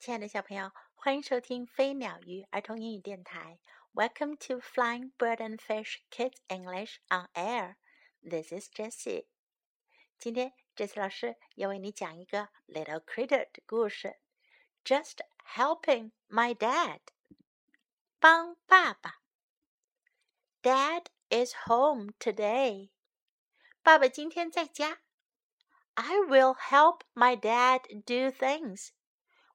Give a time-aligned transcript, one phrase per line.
[0.00, 3.58] 亲爱的小朋友，欢迎收听飞鸟鱼儿童英语电台。
[3.92, 7.74] Welcome to Flying Bird and Fish Kids English on Air.
[8.22, 9.26] This is Jessie.
[10.18, 14.20] 今天，Jessie 老师要为你讲一个 Little Critter 的故事。
[14.84, 15.18] Just
[15.54, 17.00] helping my dad.
[18.20, 19.22] 帮爸爸。
[20.62, 22.90] Dad is home today.
[23.82, 25.00] 爸爸今天在家。
[25.94, 28.90] I will help my dad do things.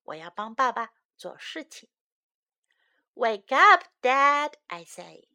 [0.06, 1.88] 我要帮爸爸做事情。
[3.14, 4.54] Wake up, Dad!
[4.66, 5.28] I say.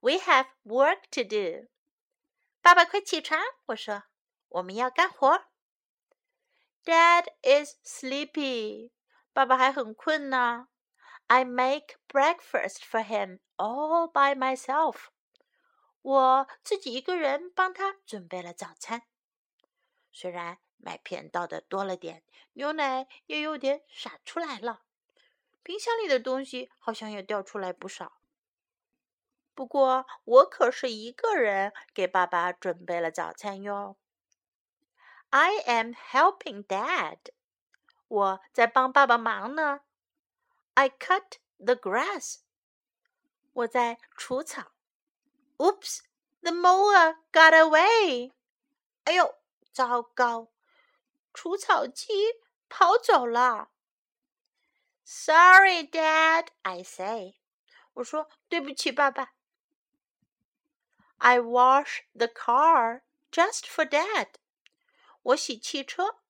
[0.00, 1.68] We have work to do.
[2.60, 3.40] 爸爸，快起床！
[3.66, 4.04] 我说，
[4.48, 5.46] 我们要干活。
[6.84, 8.92] Dad is sleepy.
[9.32, 10.68] 爸爸还很困呢。
[11.26, 15.08] I make breakfast for him all by myself.
[16.02, 19.02] 我自己一个人帮他准备了早餐。
[20.10, 22.22] 虽然麦片倒的多了点，
[22.54, 24.82] 牛奶也有点洒出来了，
[25.62, 28.18] 冰箱里的东西好像也掉出来不少。
[29.54, 33.96] 不过我可是一个人给爸爸准备了早餐哟。
[35.28, 37.18] I am helping Dad，
[38.08, 39.82] 我在帮爸爸忙呢。
[40.74, 42.38] I cut the grass，
[43.52, 44.72] 我在除草。
[45.58, 48.32] Oops，the mower got away，
[49.04, 49.34] 哎呦，
[49.72, 50.48] 糟糕！
[51.32, 52.12] 除草机
[52.68, 53.70] 跑走了。
[55.04, 57.40] Sorry, Dad, I say.
[57.94, 59.34] 我说对不起，爸爸。
[61.18, 64.28] I wash the car just for Dad.
[65.22, 66.20] 我洗汽车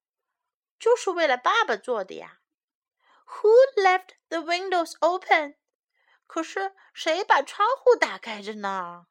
[0.78, 2.40] 就是为了爸爸做的呀。
[3.26, 5.56] Who left the windows open?
[6.26, 9.06] 可是谁把窗户打开着呢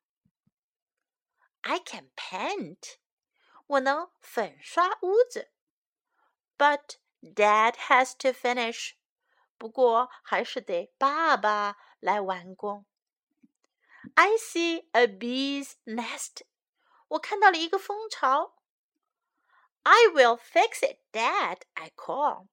[1.62, 2.98] ？I can paint.
[3.68, 5.52] 我能粉刷屋子。
[6.59, 8.93] but Dad has to finish.
[9.57, 12.87] 不过还是得爸爸来完工。
[14.15, 16.43] I see a bee's nest.
[17.09, 18.57] 我看到了一个蜂巢。
[19.83, 21.63] I will fix it, Dad.
[21.75, 22.49] I call.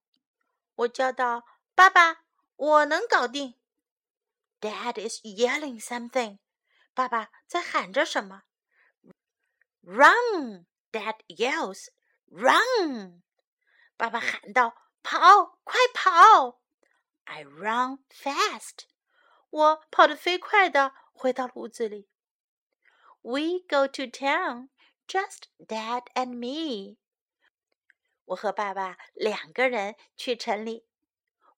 [0.76, 1.44] 我叫道：“
[1.76, 2.24] 爸爸，
[2.56, 3.56] 我能搞定。”
[4.62, 6.40] Dad is yelling something.
[6.94, 8.44] 爸爸在喊着什么？
[9.82, 10.68] Run!
[10.92, 11.88] Dad yells.
[12.28, 13.24] Run!
[13.97, 16.61] 爸爸喊道：“跑，快跑
[17.25, 18.85] ！”I run fast。
[19.51, 22.09] 我跑得飞快的回到屋子里。
[23.23, 24.69] We go to town,
[25.09, 26.99] just Dad and me。
[28.27, 30.87] 我和爸爸两个人去城里。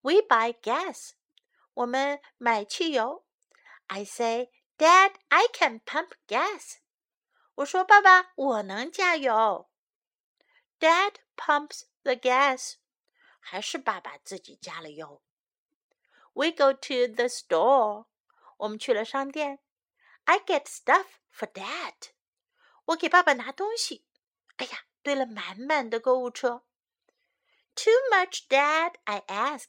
[0.01, 1.13] We buy gas。
[1.75, 3.27] 我们买汽油。
[3.89, 6.77] I say, Dad, I can pump gas。
[7.57, 9.68] 我说，爸爸，我能加油。
[10.81, 12.75] Dad pumps the gas，
[13.41, 15.23] 还是爸爸自己加了油。
[16.33, 18.07] We go to the store，
[18.59, 19.59] 我们去了商店。
[20.25, 22.11] I get stuff for Dad，
[22.85, 24.07] 我给爸爸拿东西。
[24.57, 26.65] 哎呀，堆了满满的购物车。
[27.75, 29.67] Too much, Dad？I ask，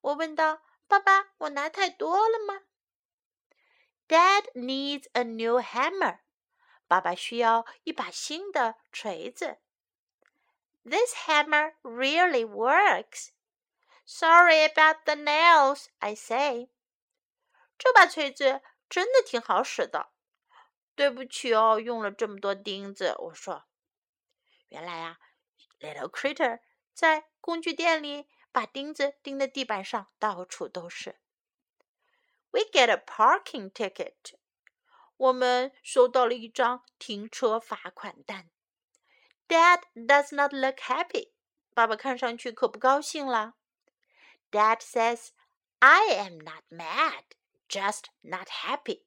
[0.00, 2.62] 我问道：“爸爸，我拿太多了吗
[4.06, 6.20] ？”Dad needs a new hammer，
[6.86, 9.58] 爸爸需要一把新的锤子。
[10.83, 13.31] This hammer really works.
[14.05, 16.69] Sorry about the nails, I say.
[17.77, 20.11] 这把锤子真的挺好使的。
[20.95, 23.15] 对不起哦，用了这么多钉子。
[23.17, 23.65] 我说，
[24.69, 25.17] 原来啊，
[25.79, 26.61] Little Critter
[26.93, 31.19] 在工具店里把钉子钉在地板上，到处都是。
[32.51, 34.35] We get a parking ticket.
[35.17, 38.49] 我们收到了一张停车罚款单。
[39.49, 41.31] Dad does not look happy.
[41.73, 43.53] 爸爸看上去可不高兴了。
[44.51, 45.29] Dad says,
[45.79, 47.23] "I am not mad,
[47.67, 49.03] just not happy."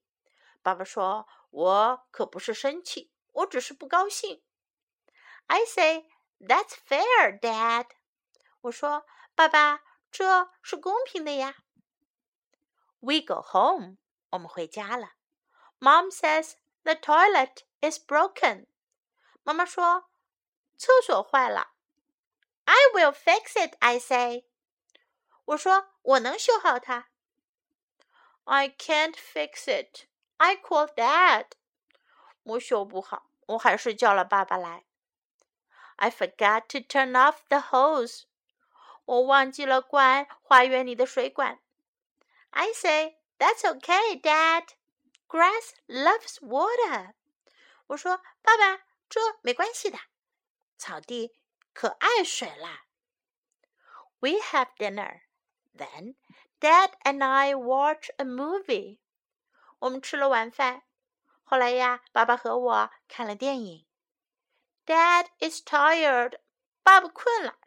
[0.63, 4.43] 爸爸说：“我可不是生气，我只是不高兴。”
[5.49, 6.07] I say,
[6.39, 7.87] "That's fair, Dad."
[8.61, 9.81] 我说：“爸爸，
[10.11, 11.57] 这是公平的呀。”
[13.01, 13.97] We go home.
[14.31, 15.13] 我们回家了。
[15.81, 18.67] Mom says the toilet is broken.
[19.43, 20.11] 妈妈说
[20.78, 21.74] 厕所坏了。
[22.66, 24.46] I will fix it, I say.
[25.46, 27.10] 我说我能修好它。
[28.46, 30.08] I can't fix it.
[30.38, 31.48] I call Dad.
[32.44, 34.86] 我修不好，我还是叫了爸爸来。
[35.96, 38.24] I forgot to turn off the hose.
[39.06, 41.60] 我忘记了关花园里的水管。
[42.52, 44.70] I say, That's okay, Dad.
[45.28, 47.14] Grass loves water.
[47.88, 49.98] 我说爸爸，这没关系的。
[50.77, 51.37] 草地
[51.73, 52.87] 可爱水啦。
[54.21, 55.23] We have dinner.
[55.77, 56.17] Then
[56.61, 58.99] Dad and I watch a movie.
[59.79, 60.83] 我们吃了晚饭，
[61.45, 63.87] 后来呀，爸爸和我看了电影。
[64.85, 66.41] Dad is tired.
[66.83, 67.59] 爸爸困了，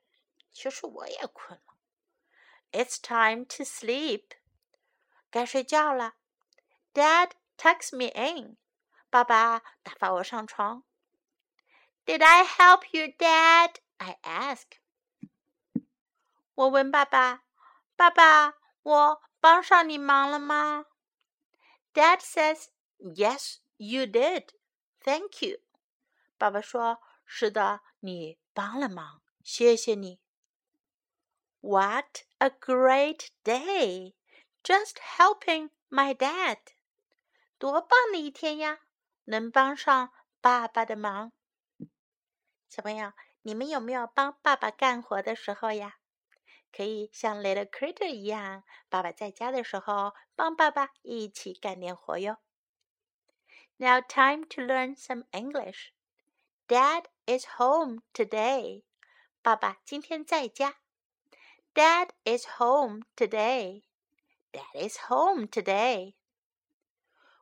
[0.52, 1.76] 其实我也困了。
[2.72, 4.32] It's time to sleep.
[5.30, 6.16] 该睡觉了。
[6.94, 8.58] Dad tucks me in.
[9.10, 10.84] 爸爸打发我上床。
[12.06, 13.76] Did I help you, Dad?
[13.98, 14.80] I ask.
[16.56, 17.44] 我问爸爸：“
[17.96, 20.86] 爸爸，我帮上你忙了吗？”
[21.94, 22.68] Dad says,
[22.98, 24.50] "Yes, you did.
[25.02, 25.60] Thank you."
[26.38, 30.20] 爸爸说：“是的，你帮了忙，谢谢你。”
[31.62, 34.16] What a great day!
[34.64, 36.58] Just helping my dad.
[37.58, 38.80] 多棒的一天呀！
[39.26, 40.12] 能帮上
[40.42, 41.32] 爸爸的忙。
[42.70, 43.12] 小朋友，
[43.42, 45.98] 你们有没有帮爸爸干活的时候呀？
[46.72, 52.38] 可以像 Little Critter 一样，爸爸在家的时候帮爸爸一起干点活哟。
[53.76, 55.92] Now time to learn some English.
[56.68, 58.84] Dad is home today.
[59.42, 60.78] 爸爸今天在家。
[61.74, 63.84] Dad is home today.
[64.54, 66.16] Dad is home today.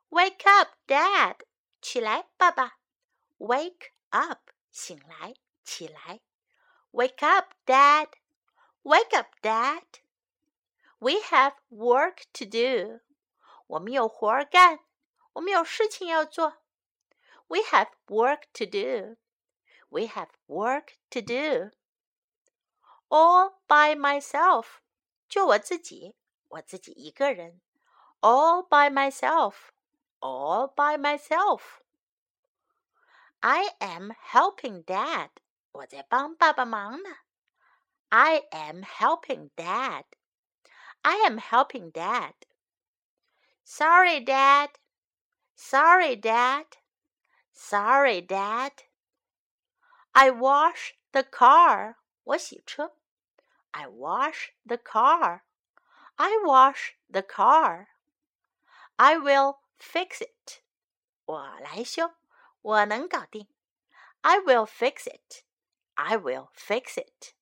[0.10, 1.42] Wake up, Dad.
[1.82, 2.80] 起来，爸爸。
[3.38, 4.50] Wake up.
[4.74, 6.22] 醒来，起来。
[6.92, 8.10] Wake up, Dad.
[8.84, 9.84] Wake up, Dad.
[11.00, 13.02] We have work to do.
[13.68, 14.80] 我们有活儿干，
[15.34, 16.58] 我们有事情要做。
[17.48, 19.18] We have work to do.
[19.90, 21.72] We have work to do.
[23.08, 24.80] All by myself.
[25.28, 26.16] 就我自己，
[26.48, 27.62] 我自己一个人。
[28.22, 29.72] All by myself.
[30.20, 31.80] All by myself.
[33.44, 35.30] I am helping Dad.
[35.72, 37.10] 我在帮爸爸忙呢。
[38.10, 40.06] I am helping Dad.
[41.02, 42.34] I am helping Dad.
[43.64, 44.72] Sorry, Dad.
[45.56, 46.66] Sorry, Dad.
[47.54, 48.72] Sorry, Dad.
[50.12, 51.96] I wash the car.
[52.24, 52.96] 我洗车。
[53.72, 55.42] I wash the car.
[56.16, 57.88] I wash the car.
[58.98, 60.62] I will fix it.
[61.26, 62.14] 我来修，
[62.64, 63.48] 我能搞定。
[64.22, 65.44] I will fix it.
[65.96, 67.34] I will fix it.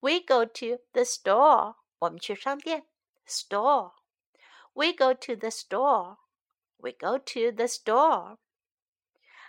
[0.00, 1.76] We go to the store.
[1.98, 2.86] 我们去商店。
[3.26, 3.94] Store.
[4.72, 6.18] We go to the store.
[6.76, 8.38] We go to the store.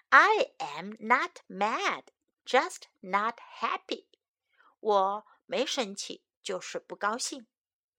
[0.10, 2.06] I am not mad,
[2.44, 4.07] just not happy.
[4.80, 7.46] 我没生气，就是不高兴。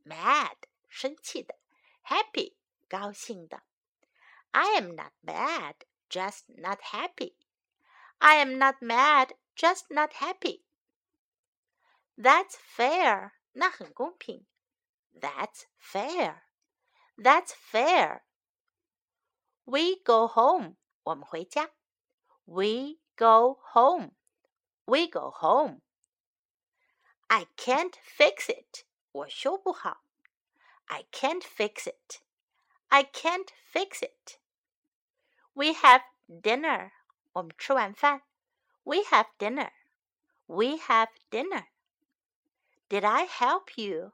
[0.04, 0.56] Mad
[0.88, 1.56] 生气的，
[2.04, 2.56] happy
[2.88, 3.62] 高兴的。
[4.50, 5.76] I am not mad,
[6.08, 7.34] just not happy.
[8.20, 10.62] I am not mad, just not happy.
[12.16, 13.32] That's fair.
[13.52, 14.46] 那很公平。
[15.18, 16.42] That's fair.
[17.16, 18.22] That's fair.
[19.64, 20.76] We go home.
[21.04, 21.70] 我们回家。
[22.44, 24.12] We go home.
[24.84, 25.80] We go home.
[27.28, 28.84] I can't fix it.
[29.12, 30.02] 我修不好。
[30.86, 32.20] I can't fix it.
[32.88, 34.38] I can't fix it.
[35.54, 36.92] We have dinner.
[37.32, 38.22] 我们吃晚饭。
[38.84, 39.72] We have dinner.
[40.46, 41.66] We have dinner.
[42.88, 44.12] Did I help you?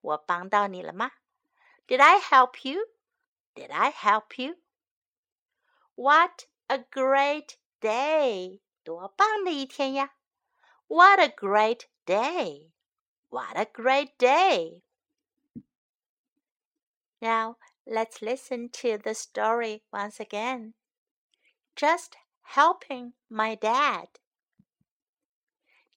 [0.00, 1.12] 我帮到你了吗？
[1.86, 2.88] Did I help you?
[3.54, 4.56] Did I help you?
[5.94, 8.60] What a great day!
[8.82, 10.14] 多棒的一天呀！
[10.88, 12.72] What a great day!
[13.28, 14.82] What a great day!
[17.20, 20.74] Now let's listen to the story once again.
[21.79, 24.07] Just helping my dad.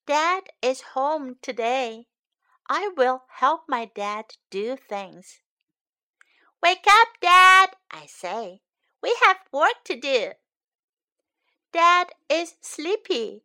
[0.07, 2.07] Dad is home today.
[2.69, 5.41] I will help my dad do things.
[6.61, 8.61] Wake up, Dad, I say.
[9.01, 10.31] We have work to do.
[11.73, 13.43] Dad is sleepy.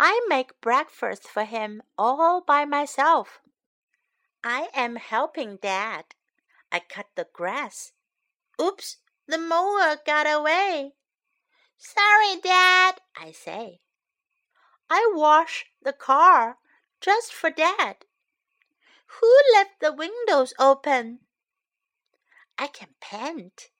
[0.00, 3.38] I make breakfast for him all by myself.
[4.42, 6.06] I am helping Dad.
[6.72, 7.92] I cut the grass.
[8.60, 8.96] Oops,
[9.28, 10.94] the mower got away.
[11.84, 13.80] Sorry, Dad, I say.
[14.88, 16.58] I wash the car
[17.00, 18.04] just for Dad.
[19.18, 21.26] Who left the windows open?
[22.56, 23.70] I can paint,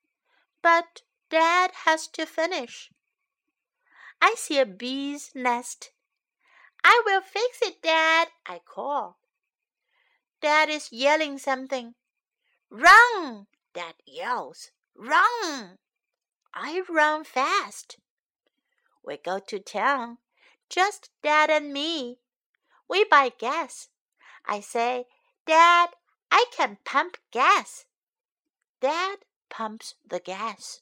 [0.63, 2.91] but Dad has to finish.
[4.21, 5.93] I see a bee's nest.
[6.83, 9.21] I will fix it, Dad, I call.
[10.41, 11.95] Dad is yelling something.
[12.69, 13.47] Run!
[13.73, 14.73] Dad yells.
[14.97, 15.79] Run!
[16.55, 17.99] I run fast.
[19.05, 20.19] We go to town,
[20.69, 22.19] just Dad and me.
[22.89, 23.89] We buy gas
[24.45, 25.07] I say,
[25.47, 25.91] Dad,
[26.31, 27.87] I can pump gas.
[28.81, 29.19] Dad
[29.49, 30.81] pumps the gas.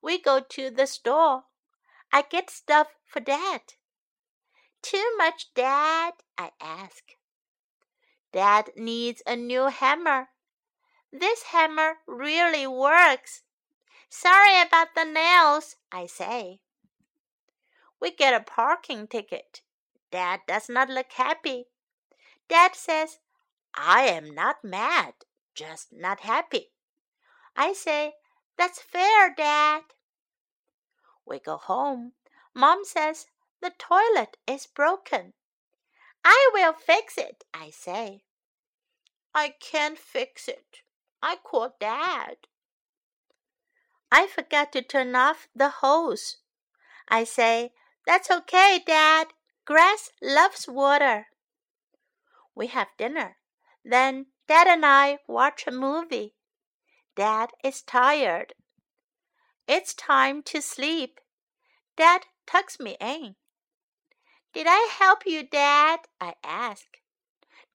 [0.00, 1.44] We go to the store.
[2.12, 3.62] I get stuff for Dad.
[4.82, 6.14] Too much, Dad?
[6.38, 7.02] I ask.
[8.32, 10.28] Dad needs a new hammer.
[11.12, 13.42] This hammer really works.
[14.08, 16.60] Sorry about the nails, I say.
[18.00, 19.62] We get a parking ticket.
[20.10, 21.66] Dad does not look happy.
[22.48, 23.18] Dad says,
[23.74, 25.14] I am not mad,
[25.54, 26.72] just not happy.
[27.56, 28.14] I say,
[28.56, 29.82] That's fair, Dad.
[31.26, 32.12] We go home.
[32.54, 33.26] Mom says,
[33.60, 35.32] The toilet is broken.
[36.24, 38.24] I will fix it, I say.
[39.34, 40.82] I can't fix it.
[41.22, 42.36] I call Dad.
[44.16, 46.36] I forgot to turn off the hose.
[47.08, 47.72] I say,
[48.06, 49.26] That's okay, Dad.
[49.64, 51.26] Grass loves water.
[52.54, 53.38] We have dinner.
[53.84, 56.36] Then Dad and I watch a movie.
[57.16, 58.54] Dad is tired.
[59.66, 61.18] It's time to sleep.
[61.96, 63.34] Dad tucks me in.
[64.52, 65.98] Did I help you, Dad?
[66.20, 66.86] I ask.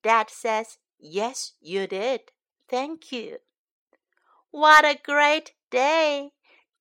[0.02, 2.32] Dad says, Yes, you did.
[2.66, 3.40] Thank you.
[4.50, 6.31] What a great day!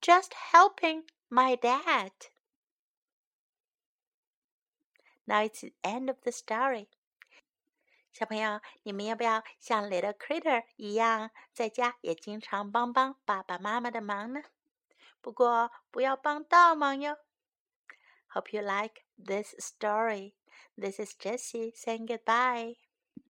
[0.01, 2.13] Just helping my dad.
[5.27, 6.89] Now it's the end of the story.
[8.13, 14.43] 小朋友，你们要不要像 Little Critter 一样，在家也经常帮帮爸爸妈妈的忙呢？
[15.21, 17.17] 不过不要帮倒忙哟。
[18.35, 20.35] Hope you like this story.
[20.77, 22.77] This is Jessie saying goodbye.